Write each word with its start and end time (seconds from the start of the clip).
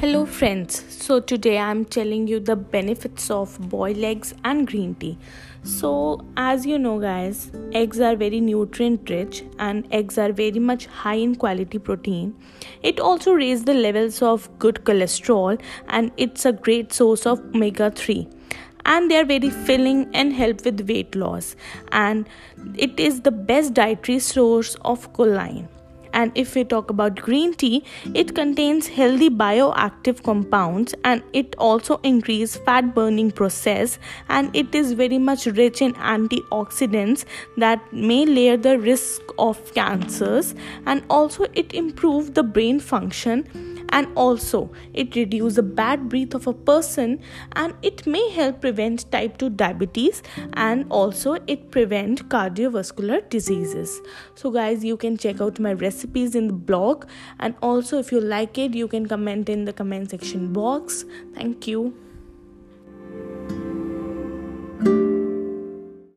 Hello, 0.00 0.24
friends. 0.24 0.82
So, 0.88 1.20
today 1.20 1.58
I'm 1.58 1.84
telling 1.84 2.26
you 2.26 2.40
the 2.40 2.56
benefits 2.56 3.30
of 3.30 3.56
boiled 3.68 3.98
eggs 3.98 4.32
and 4.44 4.66
green 4.66 4.94
tea. 4.94 5.18
So, 5.62 6.24
as 6.38 6.64
you 6.64 6.78
know, 6.78 6.98
guys, 6.98 7.50
eggs 7.72 8.00
are 8.00 8.16
very 8.16 8.40
nutrient 8.40 9.10
rich 9.10 9.42
and 9.58 9.86
eggs 9.90 10.16
are 10.16 10.32
very 10.32 10.58
much 10.58 10.86
high 10.86 11.16
in 11.16 11.34
quality 11.34 11.78
protein. 11.78 12.34
It 12.82 12.98
also 12.98 13.34
raises 13.34 13.66
the 13.66 13.74
levels 13.74 14.22
of 14.22 14.48
good 14.58 14.76
cholesterol 14.84 15.60
and 15.88 16.10
it's 16.16 16.46
a 16.46 16.52
great 16.52 16.94
source 16.94 17.26
of 17.26 17.40
omega 17.54 17.90
3 17.90 18.26
and 18.86 19.10
they 19.10 19.18
are 19.18 19.26
very 19.26 19.50
filling 19.50 20.08
and 20.14 20.32
help 20.32 20.64
with 20.64 20.88
weight 20.88 21.14
loss 21.14 21.56
and 21.92 22.26
it 22.74 22.98
is 22.98 23.20
the 23.20 23.30
best 23.30 23.74
dietary 23.74 24.18
source 24.18 24.76
of 24.76 25.12
choline 25.12 25.68
and 26.20 26.32
if 26.34 26.54
we 26.54 26.64
talk 26.64 26.90
about 26.90 27.16
green 27.16 27.54
tea, 27.54 27.82
it 28.14 28.34
contains 28.34 28.88
healthy 28.88 29.30
bioactive 29.30 30.22
compounds 30.22 30.94
and 31.04 31.22
it 31.32 31.54
also 31.58 31.98
increase 32.02 32.56
fat 32.56 32.94
burning 32.94 33.30
process 33.30 33.98
and 34.28 34.54
it 34.54 34.74
is 34.74 34.92
very 34.92 35.18
much 35.18 35.46
rich 35.46 35.80
in 35.80 35.94
antioxidants 35.94 37.24
that 37.56 37.92
may 37.92 38.26
layer 38.26 38.56
the 38.56 38.78
risk 38.78 39.22
of 39.38 39.74
cancers. 39.74 40.54
And 40.84 41.02
also 41.08 41.46
it 41.54 41.74
improve 41.74 42.34
the 42.34 42.42
brain 42.42 42.80
function 42.80 43.46
and 43.90 44.08
also 44.16 44.70
it 44.94 45.14
reduce 45.14 45.54
the 45.54 45.62
bad 45.62 46.08
breath 46.08 46.34
of 46.34 46.46
a 46.46 46.52
person 46.52 47.20
and 47.52 47.74
it 47.82 48.06
may 48.06 48.28
help 48.30 48.60
prevent 48.60 49.10
type 49.12 49.38
2 49.38 49.50
diabetes 49.50 50.22
and 50.54 50.86
also 50.90 51.36
it 51.46 51.70
prevent 51.70 52.28
cardiovascular 52.28 53.28
diseases. 53.28 54.00
So 54.34 54.50
guys 54.50 54.84
you 54.84 54.96
can 54.96 55.16
check 55.16 55.40
out 55.40 55.58
my 55.58 55.72
recipes 55.72 56.34
in 56.34 56.46
the 56.48 56.52
blog. 56.52 57.06
And 57.38 57.54
also 57.62 57.98
if 57.98 58.12
you 58.12 58.20
like 58.20 58.58
it 58.58 58.74
you 58.74 58.88
can 58.88 59.06
comment 59.06 59.48
in 59.48 59.64
the 59.64 59.72
comment 59.72 60.10
section 60.10 60.52
box. 60.52 61.04
Thank 61.34 61.66
you 61.66 62.09